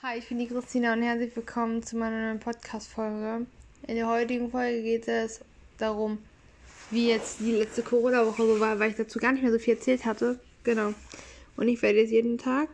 [0.00, 3.46] Hi, ich bin die Christina und herzlich willkommen zu meiner neuen Podcast-Folge.
[3.88, 5.40] In der heutigen Folge geht es
[5.76, 6.18] darum,
[6.92, 9.74] wie jetzt die letzte Corona-Woche so war, weil ich dazu gar nicht mehr so viel
[9.74, 10.38] erzählt hatte.
[10.62, 10.94] Genau.
[11.56, 12.68] Und ich werde jetzt jeden Tag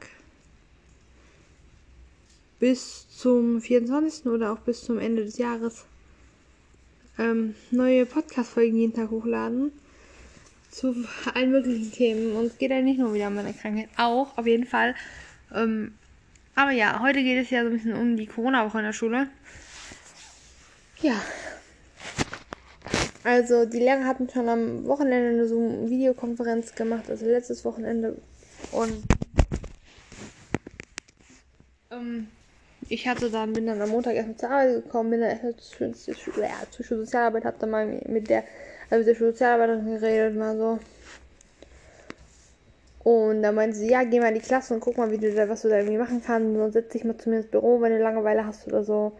[2.60, 4.26] bis zum 24.
[4.26, 5.86] oder auch bis zum Ende des Jahres
[7.18, 9.72] ähm, neue Podcast-Folgen jeden Tag hochladen.
[10.70, 10.94] Zu
[11.32, 12.36] allen möglichen Themen.
[12.36, 14.94] Und es geht ja nicht nur wieder um meine Krankheit, auch auf jeden Fall.
[15.54, 15.94] Ähm,
[16.54, 19.28] aber ja, heute geht es ja so ein bisschen um die Corona-Woche in der Schule.
[21.00, 21.20] Ja.
[23.24, 28.16] Also die Lehrer hatten schon am Wochenende eine so Videokonferenz gemacht, also letztes Wochenende.
[28.72, 29.02] Und
[31.90, 32.28] ähm,
[32.88, 36.44] ich hatte dann, bin dann am Montag erstmal zur Arbeit gekommen, bin dann erstmal zur,
[36.44, 38.44] ja, zur hab dann mal mit der,
[38.90, 40.78] also mit der Schulsozialarbeiterin geredet, mal so.
[43.04, 45.32] Und dann meinte sie, ja, geh mal in die Klasse und guck mal, wie du
[45.34, 46.56] da, was du da irgendwie machen kannst.
[46.56, 49.12] Sonst setz dich mal zu mir ins Büro, wenn du Langeweile hast oder so.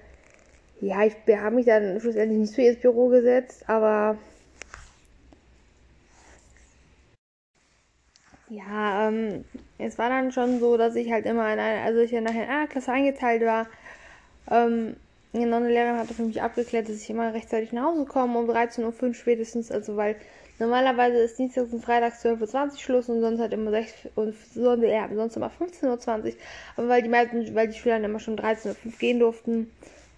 [0.81, 4.17] Ja, ich habe mich dann schlussendlich nicht zu ihr ins Büro gesetzt, aber
[8.49, 9.45] ja, ähm,
[9.79, 12.45] es war dann schon so, dass ich halt immer in einer, also ich ja nachher
[12.45, 13.67] in einer Klasse eingeteilt war.
[14.51, 14.97] Ähm,
[15.35, 19.03] eine Lehrerin hatte für mich abgeklärt, dass ich immer rechtzeitig nach Hause komme, um 13.05
[19.03, 20.17] Uhr spätestens, also weil
[20.59, 25.09] Normalerweise ist Dienstags und Freitags 12.20 Uhr Schluss und sonst halt immer 6 und ja,
[25.13, 26.33] sonst immer 15.20 Uhr.
[26.77, 29.71] Aber weil die meisten, weil die Schüler dann immer schon 13.05 Uhr gehen durften,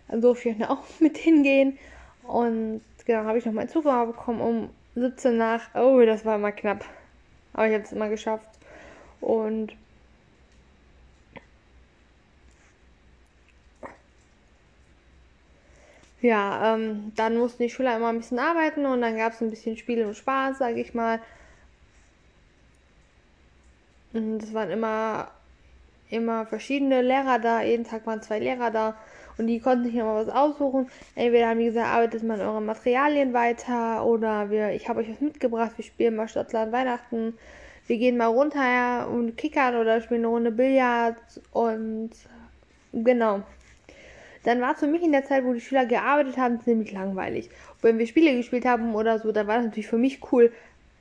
[0.08, 1.78] dann durfte ich dann auch mit hingehen.
[2.24, 5.74] Und genau, habe ich noch meinen Zug bekommen um 17 nach.
[5.74, 6.84] Oh, das war immer knapp.
[7.54, 8.48] Aber ich habe es immer geschafft.
[9.20, 9.74] Und
[16.22, 19.50] ja, ähm, dann mussten die Schüler immer ein bisschen arbeiten und dann gab es ein
[19.50, 21.20] bisschen Spiel und Spaß, sage ich mal.
[24.12, 25.30] Und es waren immer,
[26.10, 28.96] immer verschiedene Lehrer da, jeden Tag waren zwei Lehrer da
[29.38, 30.88] und die konnten sich immer was aussuchen.
[31.14, 35.10] Entweder haben die gesagt, arbeitet mal in euren Materialien weiter oder wir, ich habe euch
[35.10, 37.34] was mitgebracht, wir spielen mal Stadtland Weihnachten,
[37.86, 41.16] wir gehen mal runter und kickern oder spielen eine Runde Billard
[41.52, 42.10] und
[42.92, 43.42] genau.
[44.46, 47.50] Dann war es für mich in der Zeit, wo die Schüler gearbeitet haben, ziemlich langweilig.
[47.74, 50.52] Und wenn wir Spiele gespielt haben oder so, dann war das natürlich für mich cool.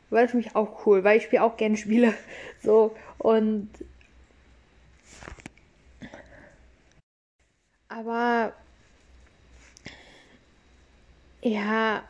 [0.10, 2.16] War das für mich auch cool, weil ich spiele auch gerne Spiele.
[2.64, 3.70] So, und.
[7.88, 8.54] Aber.
[11.44, 12.04] Ja.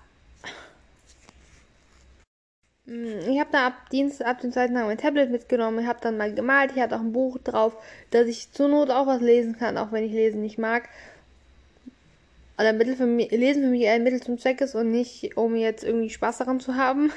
[2.86, 6.00] Hm, ich habe dann ab Dienst, ab dem zweiten Tag mein Tablet mitgenommen, ich habe
[6.02, 7.76] dann mal gemalt, ich hatte auch ein Buch drauf,
[8.12, 10.88] dass ich zur Not auch was lesen kann, auch wenn ich lesen nicht mag
[12.58, 15.56] oder Mittel für mich, Lesen für mich ein Mittel zum Zweck ist und nicht, um
[15.56, 17.12] jetzt irgendwie Spaß daran zu haben.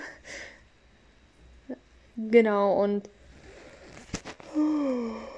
[2.17, 3.09] genau, und.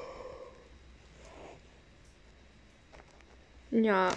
[3.73, 4.11] Ja.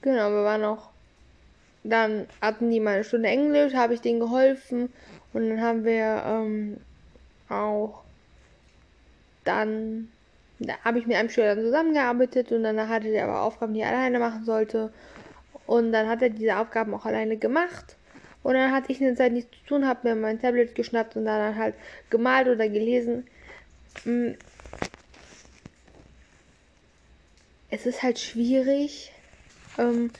[0.00, 0.90] Genau, wir waren auch.
[1.82, 4.92] Dann hatten die mal eine Stunde Englisch, habe ich denen geholfen
[5.32, 6.76] und dann haben wir ähm,
[7.48, 8.04] auch
[9.44, 10.12] dann
[10.58, 13.90] da habe ich mit einem Schüler zusammengearbeitet und danach hatte er aber Aufgaben, die er
[13.90, 14.92] alleine machen sollte.
[15.66, 17.96] Und dann hat er diese Aufgaben auch alleine gemacht.
[18.42, 21.16] Und dann hatte ich in der Zeit nichts zu tun, habe mir mein Tablet geschnappt
[21.16, 21.74] und dann halt
[22.10, 23.26] gemalt oder gelesen.
[24.04, 24.30] Mm.
[27.70, 29.12] Es ist halt schwierig,
[29.76, 30.10] ähm,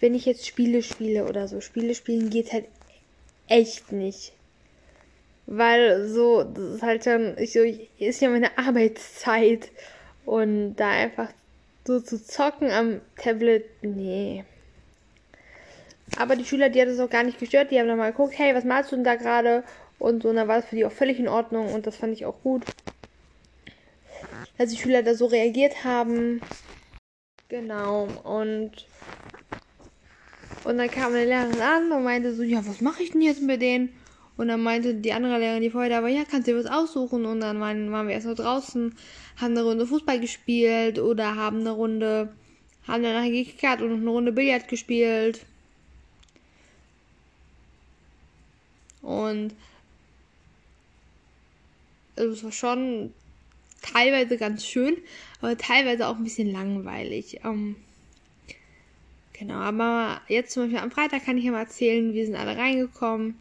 [0.00, 1.60] wenn ich jetzt Spiele spiele oder so.
[1.60, 2.66] Spiele spielen geht halt
[3.48, 4.32] echt nicht.
[5.46, 9.70] Weil so, das ist halt dann, ich so, ist ja meine Arbeitszeit.
[10.24, 11.28] Und da einfach
[11.86, 14.44] so zu zocken am Tablet, nee.
[16.16, 18.34] Aber die Schüler, die hat es auch gar nicht gestört, die haben dann mal geguckt,
[18.36, 19.62] hey, was malst du denn da gerade?
[19.98, 22.12] Und so, und dann war es für die auch völlig in Ordnung und das fand
[22.12, 22.62] ich auch gut.
[24.58, 26.42] Dass die Schüler da so reagiert haben.
[27.48, 28.86] Genau, und
[30.64, 33.42] und dann kam eine Lehrerin an und meinte so, ja, was mache ich denn jetzt
[33.42, 33.92] mit denen?
[34.36, 36.70] Und dann meinte die andere Lehrerin, die vorher da war, ja, kannst du dir was
[36.70, 37.24] aussuchen?
[37.24, 38.94] Und dann waren, waren wir erst noch draußen,
[39.36, 42.34] haben eine Runde Fußball gespielt oder haben eine Runde,
[42.86, 45.46] haben dann nachher gekickert und eine Runde Billard gespielt.
[49.00, 49.54] Und
[52.16, 53.14] also es war schon
[53.80, 54.96] teilweise ganz schön,
[55.40, 57.40] aber teilweise auch ein bisschen langweilig.
[57.44, 57.76] Ähm,
[59.32, 62.56] genau, aber jetzt zum Beispiel am Freitag kann ich ja mal erzählen, wir sind alle
[62.56, 63.36] reingekommen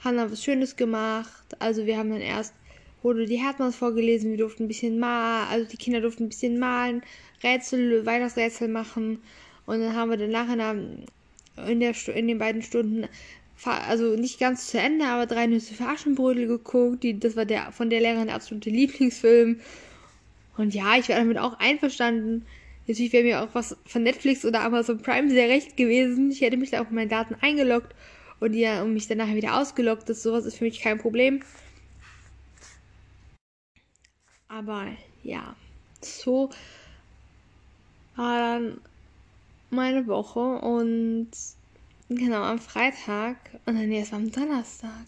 [0.00, 1.44] haben dann was Schönes gemacht.
[1.58, 2.54] Also wir haben dann erst,
[3.02, 6.58] wurde die Herzmanns vorgelesen, wir durften ein bisschen malen, also die Kinder durften ein bisschen
[6.58, 7.02] malen,
[7.42, 9.18] Rätsel, Weihnachtsrätsel machen.
[9.66, 10.76] Und dann haben wir dann nachher
[11.68, 13.06] in, der, in den beiden Stunden,
[13.64, 17.02] also nicht ganz zu Ende, aber drei Nüsse für Aschenbrödel geguckt.
[17.02, 19.60] Die, das war der von der Lehrerin der absolute Lieblingsfilm.
[20.56, 22.46] Und ja, ich wäre damit auch einverstanden.
[22.86, 26.30] Natürlich wäre mir auch was von Netflix oder Amazon Prime sehr recht gewesen.
[26.30, 27.94] Ich hätte mich da auch mit meinen Daten eingeloggt
[28.40, 30.08] und ja, und mich dann nachher wieder ausgeloggt.
[30.08, 31.42] Das sowas ist für mich kein Problem.
[34.48, 34.86] Aber
[35.22, 35.56] ja,
[36.00, 36.50] so
[38.14, 38.80] war dann
[39.70, 41.30] meine Woche und
[42.08, 43.36] genau am Freitag
[43.66, 45.06] und dann nee, es war am Donnerstag.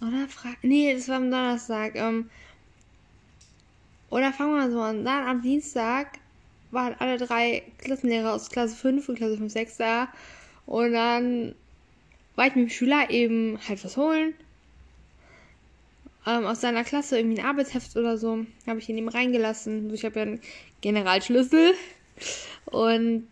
[0.00, 1.96] Oder Fre Nee, das war am Donnerstag.
[1.96, 2.30] Ähm,
[4.10, 5.04] oder fangen wir mal so an.
[5.04, 6.18] Dann am Dienstag
[6.70, 10.08] waren alle drei Klassenlehrer aus Klasse 5 und Klasse 5, 6 da.
[10.68, 11.54] Und dann
[12.36, 14.34] war ich mit dem Schüler eben halt was holen.
[16.26, 18.44] Ähm, aus seiner Klasse irgendwie ein Arbeitsheft oder so.
[18.66, 19.92] Habe ich ihn eben reingelassen.
[19.94, 20.40] Ich habe ja einen
[20.82, 21.72] Generalschlüssel.
[22.66, 23.26] Und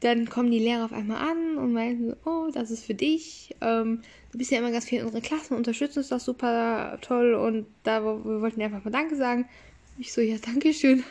[0.00, 3.54] dann kommen die Lehrer auf einmal an und meinen, oh, das ist für dich.
[3.62, 6.98] Ähm, du bist ja immer ganz viel in unserer Klasse und unterstützt uns das super
[7.00, 7.32] toll.
[7.32, 9.48] Und da wir wollten dir einfach mal Danke sagen.
[9.96, 11.02] Ich so, ja, danke schön.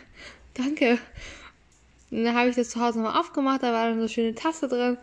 [0.53, 0.99] Danke.
[2.11, 4.35] Und dann habe ich das zu Hause nochmal aufgemacht, da war dann so eine schöne
[4.35, 4.97] Tasse drin.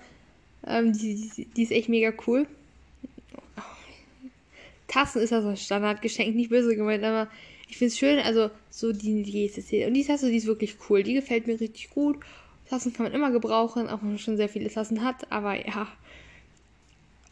[0.66, 2.46] Ähm, die, die, die, ist echt mega cool.
[4.86, 7.28] Tassen ist ja so ein Standardgeschenk, nicht böse gemeint, aber
[7.68, 9.86] ich finde es schön, also so die, die Geste.
[9.86, 11.02] Und die Tasse, die ist wirklich cool.
[11.02, 12.18] Die gefällt mir richtig gut.
[12.68, 15.86] Tassen kann man immer gebrauchen, auch wenn man schon sehr viele Tassen hat, aber ja.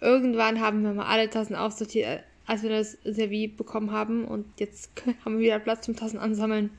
[0.01, 4.91] Irgendwann haben wir mal alle Tassen aussortiert, als wir das Serviet bekommen haben und jetzt
[5.25, 6.71] haben wir wieder Platz zum Tassen ansammeln.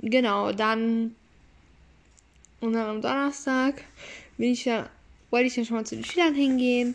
[0.00, 1.14] Genau, dann
[2.60, 3.84] und dann am Donnerstag
[4.36, 4.88] bin ich ja,
[5.30, 6.94] wollte ich dann schon mal zu den Schülern hingehen.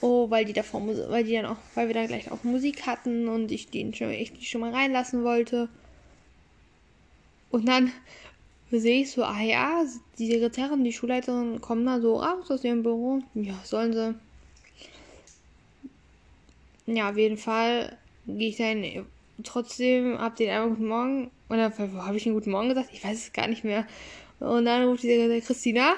[0.00, 3.28] Oh, weil die davor, weil die dann auch, weil wir dann gleich auch Musik hatten
[3.28, 5.68] und ich den schon, ich die schon mal reinlassen wollte.
[7.50, 7.90] Und dann
[8.70, 9.84] sehe ich so, ah ja,
[10.18, 13.20] die Sekretärin, die Schulleiterin kommen da so raus aus ihrem Büro.
[13.34, 14.14] Ja, sollen sie.
[16.86, 17.96] Ja, auf jeden Fall
[18.26, 18.84] gehe ich dann
[19.44, 22.90] trotzdem, hab den einmal guten Morgen, oder habe ich einen guten Morgen gesagt?
[22.92, 23.86] Ich weiß es gar nicht mehr.
[24.40, 25.94] Und dann ruft die Christina,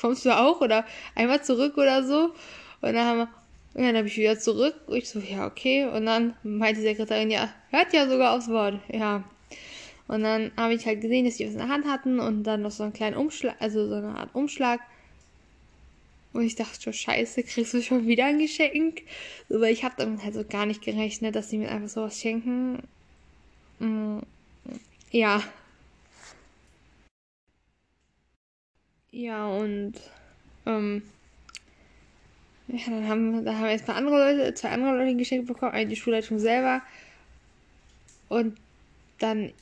[0.00, 0.60] kommst du auch?
[0.60, 0.84] Oder
[1.14, 2.34] einmal zurück oder so.
[2.80, 3.28] Und dann haben wir,
[3.74, 4.74] ja, dann habe ich wieder zurück.
[4.86, 5.86] Und ich so, ja, okay.
[5.86, 8.78] Und dann meinte die Sekretärin, ja, hört ja sogar aufs Wort.
[8.92, 9.24] Ja,
[10.06, 12.62] und dann habe ich halt gesehen, dass die was in der Hand hatten und dann
[12.62, 14.80] noch so einen kleinen Umschlag, also so eine Art Umschlag.
[16.34, 19.02] Und ich dachte schon, scheiße, kriegst du schon wieder ein Geschenk?
[19.48, 22.82] Weil ich habe damit halt so gar nicht gerechnet, dass sie mir einfach sowas schenken.
[23.78, 24.18] Mm,
[25.10, 25.42] ja.
[29.12, 29.94] Ja, und
[30.66, 31.02] ähm,
[32.68, 35.88] ja, dann haben, da haben wir erstmal andere Leute, zwei andere Leute geschenkt bekommen, eine
[35.88, 36.82] die Schulleitung selber.
[38.28, 38.56] Und
[39.18, 39.52] dann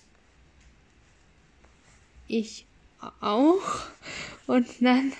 [2.28, 2.66] ich
[3.20, 3.60] auch.
[4.46, 5.12] Und dann,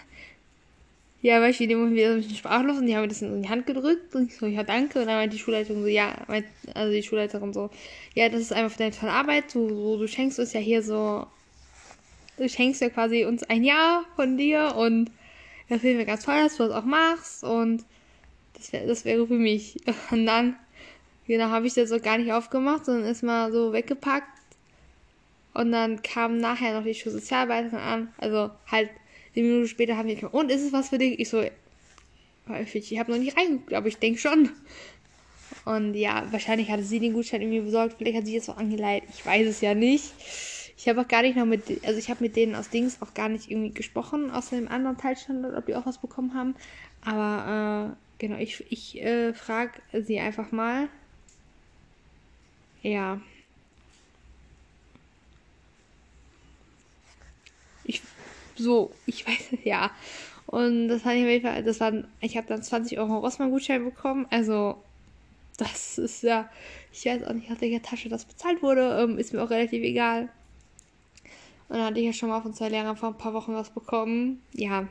[1.23, 3.65] ja, war ich wieder ein bisschen sprachlos und die haben mir das in die Hand
[3.65, 5.01] gedrückt und ich so, ja, danke.
[5.01, 6.17] Und dann meinte die Schulleitung so, ja,
[6.75, 7.71] also die Schulleiterin so,
[8.15, 9.55] ja, das ist einfach für deine tolle Arbeit.
[9.55, 11.27] Du, so, du schenkst uns ja hier so,
[12.37, 15.13] du schenkst ja quasi uns ein Jahr von dir und
[15.69, 17.85] das finde ich ganz toll, dass du das auch machst und
[18.55, 19.77] das wäre das wäre für mich.
[20.11, 20.57] Und dann,
[21.27, 24.29] genau, habe ich das so gar nicht aufgemacht, sondern ist mal so weggepackt
[25.55, 28.09] und dann kam nachher noch die Schulsozialarbeiterin an.
[28.19, 28.91] Also halt
[29.35, 31.19] eine Minute später haben die gesagt, und ist es was für dich?
[31.19, 34.51] Ich so, ich habe noch nicht reingeguckt, aber ich denke schon.
[35.65, 37.97] Und ja, wahrscheinlich hatte sie den Gutschein irgendwie besorgt.
[37.99, 39.09] Vielleicht hat sie es auch angeleitet.
[39.15, 40.13] Ich weiß es ja nicht.
[40.77, 43.15] Ich habe auch gar nicht noch mit, also ich habe mit denen aus Dings auch
[43.15, 46.57] gar nicht irgendwie gesprochen, außer dem anderen Teilstandort, ob die auch was bekommen haben.
[47.05, 50.89] Aber äh, genau, ich, ich äh, frage sie einfach mal.
[52.83, 53.21] Ja.
[57.85, 58.03] Ich,
[58.57, 59.91] so, ich weiß, ja.
[60.47, 63.85] Und das hat ich auf jeden Fall, das waren, ich habe dann 20 Euro Rossmann-Gutschein
[63.85, 64.27] bekommen.
[64.31, 64.77] Also,
[65.57, 66.49] das ist ja,
[66.93, 68.99] ich weiß auch nicht, aus welcher Tasche das bezahlt wurde.
[69.01, 70.29] Ähm, ist mir auch relativ egal.
[71.69, 73.71] Und dann hatte ich ja schon mal von zwei Lehrern vor ein paar Wochen was
[73.71, 74.43] bekommen.
[74.53, 74.89] Ja.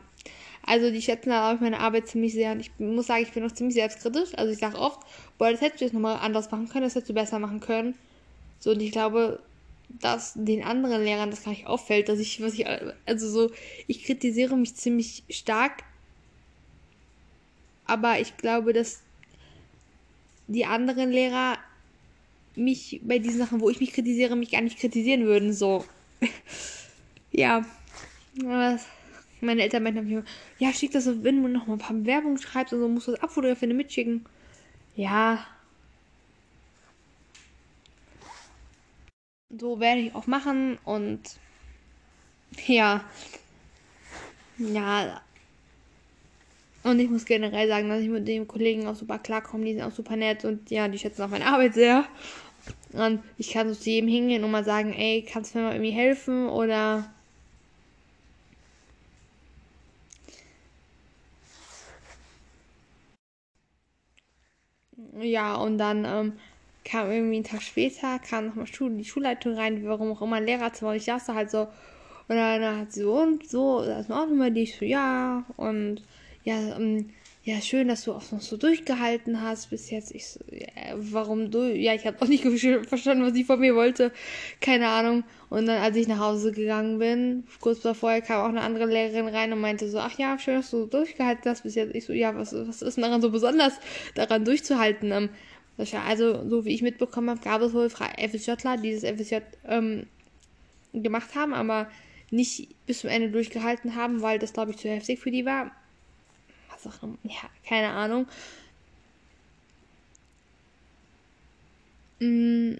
[0.64, 2.54] Also die schätzen da auch meine Arbeit ziemlich sehr.
[2.54, 4.36] Und ich muss sagen, ich bin noch ziemlich selbstkritisch.
[4.36, 5.00] Also ich sage oft,
[5.38, 7.96] boah, das hättest du jetzt nochmal anders machen können, das hättest du besser machen können.
[8.60, 9.40] So, und ich glaube,
[10.00, 12.66] dass den anderen Lehrern das gar nicht auffällt, dass ich, was ich,
[13.06, 13.52] also so,
[13.88, 15.84] ich kritisiere mich ziemlich stark,
[17.86, 19.02] aber ich glaube, dass
[20.48, 21.58] die anderen Lehrer
[22.56, 25.86] mich bei diesen Sachen, wo ich mich kritisiere, mich gar nicht kritisieren würden, so.
[27.32, 27.66] ja.
[29.42, 30.24] meine Eltern meinten mir,
[30.60, 33.12] ja, schick das, wenn du noch mal ein paar Werbung schreibst und so, musst du
[33.12, 34.26] das abfotografieren, mitschicken.
[34.96, 35.46] Ja,
[39.60, 41.22] so werde ich auch machen und
[42.68, 43.04] ja,
[44.58, 45.22] ja,
[46.84, 49.66] Und ich muss generell sagen, dass ich mit den Kollegen auch super klarkomme.
[49.66, 52.06] Die sind auch super nett und ja, die schätzen auch meine Arbeit sehr.
[52.94, 55.74] Und ich kann so zu jedem hingehen und mal sagen, ey, kannst du mir mal
[55.76, 56.50] irgendwie helfen?
[56.50, 57.14] Oder
[65.22, 66.34] ja, und dann ähm,
[66.84, 70.46] kam irgendwie einen Tag später, kam nochmal Schul die Schulleitung rein, warum auch immer, ein
[70.46, 70.92] Lehrerzimmer.
[70.92, 71.68] Und ich saß da halt so.
[72.28, 75.44] Und dann hat sie so, und so, das ist auch immer die, ich so, ja.
[75.58, 76.02] Und
[76.44, 77.10] ja, ähm,
[77.44, 80.14] ja, schön, dass du auch noch so durchgehalten hast bis jetzt.
[80.14, 81.74] Ich so, ja, warum du?
[81.76, 82.44] Ja, ich habe auch nicht
[82.88, 84.12] verstanden, was sie von mir wollte.
[84.60, 85.24] Keine Ahnung.
[85.50, 89.28] Und dann, als ich nach Hause gegangen bin, kurz vorher kam auch eine andere Lehrerin
[89.28, 91.96] rein und meinte so, ach ja, schön, dass du durchgehalten hast bis jetzt.
[91.96, 93.74] Ich so, ja, was, was ist daran so besonders,
[94.14, 95.30] daran durchzuhalten?
[95.78, 100.06] Also, so wie ich mitbekommen habe, gab es wohl FSJler, die dieses FSJ ähm,
[100.94, 101.90] gemacht haben, aber
[102.30, 105.72] nicht bis zum Ende durchgehalten haben, weil das, glaube ich, zu heftig für die war
[106.84, 107.18] was auch immer.
[107.24, 108.28] Ja, keine Ahnung.
[112.20, 112.76] Mm.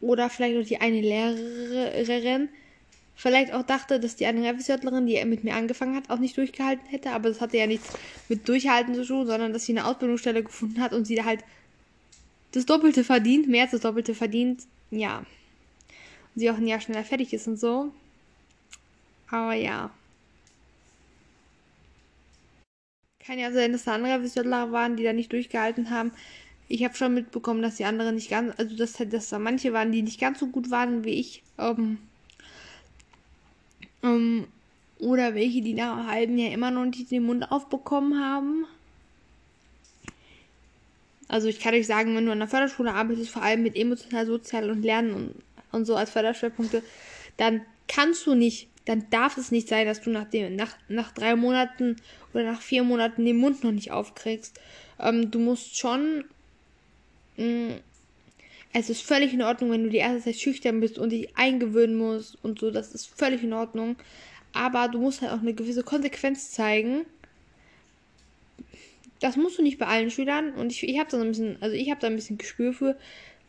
[0.00, 2.48] Oder vielleicht auch die eine Lehrerin
[3.18, 6.86] vielleicht auch dachte, dass die andere Wissenschaftlerin, die mit mir angefangen hat, auch nicht durchgehalten
[6.86, 7.10] hätte.
[7.10, 7.92] Aber das hatte ja nichts
[8.28, 11.44] mit Durchhalten zu tun, sondern dass sie eine Ausbildungsstelle gefunden hat und sie da halt
[12.52, 14.62] das Doppelte verdient, mehr als das Doppelte verdient.
[14.92, 15.18] Ja.
[15.18, 15.26] Und
[16.36, 17.92] sie auch ein Jahr schneller fertig ist und so.
[19.30, 19.90] Aber ja.
[23.18, 26.12] Kann ja sein, dass da andere Wissenschaftler waren, die da nicht durchgehalten haben.
[26.68, 29.90] Ich habe schon mitbekommen, dass die anderen nicht ganz, also dass, dass da manche waren,
[29.90, 31.42] die nicht ganz so gut waren wie ich.
[31.58, 31.98] Ähm,
[34.02, 34.46] ähm,
[34.98, 38.66] oder welche, die nach einem halben Jahr immer noch nicht den Mund aufbekommen haben.
[41.28, 44.26] Also ich kann euch sagen, wenn du an der Förderschule arbeitest, vor allem mit emotional,
[44.26, 45.34] sozial und Lernen und,
[45.72, 46.82] und so als Förderschwerpunkte,
[47.36, 51.12] dann kannst du nicht dann darf es nicht sein, dass du nach, dem, nach, nach
[51.12, 51.96] drei Monaten
[52.32, 54.58] oder nach vier Monaten den Mund noch nicht aufkriegst.
[54.98, 56.24] Ähm, du musst schon.
[57.36, 57.80] Mh, mm,
[58.72, 61.96] es ist völlig in Ordnung, wenn du die erste Zeit schüchtern bist und dich eingewöhnen
[61.96, 62.70] musst und so.
[62.70, 63.96] Das ist völlig in Ordnung.
[64.52, 67.06] Aber du musst halt auch eine gewisse Konsequenz zeigen.
[69.20, 70.52] Das musst du nicht bei allen Schülern.
[70.52, 72.98] Und ich, ich habe da ein bisschen, also ich habe da ein bisschen Gespür für,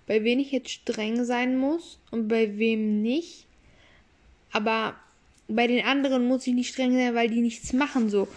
[0.08, 3.46] bei wem ich jetzt streng sein muss und bei wem nicht.
[4.52, 4.96] Aber
[5.48, 8.28] bei den anderen muss ich nicht streng sein, weil die nichts machen so.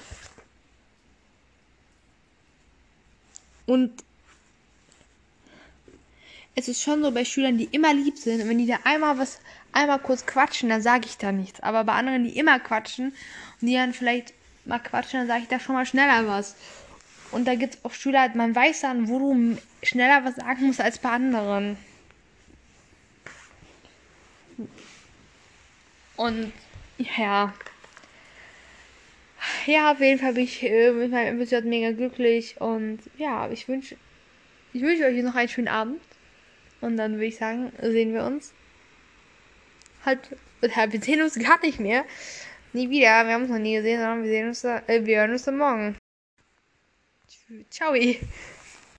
[3.67, 3.93] Und
[6.55, 9.41] es ist schon so bei Schülern, die immer lieb sind, wenn die da einmal was,
[9.73, 11.61] einmal kurz quatschen, dann sage ich da nichts.
[11.61, 13.15] Aber bei anderen, die immer quatschen
[13.61, 16.57] und die dann vielleicht mal quatschen, dann sage ich da schon mal schneller was.
[17.31, 20.83] Und da gibt es auch Schüler, man weiß dann, wo du schneller was sagen musst
[20.83, 21.79] als bei anderen.
[26.17, 26.53] Und
[26.99, 27.55] ja.
[29.67, 33.67] Ja, auf jeden Fall bin ich äh, mit meinem Episode mega glücklich und ja, ich
[33.67, 33.97] wünsche
[34.73, 36.01] ich wünsche euch noch einen schönen Abend
[36.83, 38.53] und dann würde ich sagen, sehen wir uns
[40.05, 42.05] halt, wir sehen uns gar nicht mehr.
[42.73, 45.33] Nie wieder, wir haben uns noch nie gesehen, sondern wir sehen uns, äh, wir hören
[45.33, 45.97] uns dann morgen.
[47.71, 47.95] Ciao.